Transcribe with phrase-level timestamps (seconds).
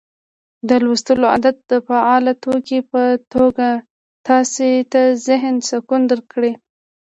[0.67, 3.01] د لوستلو عادت د فعال توکي په
[3.33, 3.67] توګه
[4.27, 6.51] تاسي ته ذهني سکون درکړي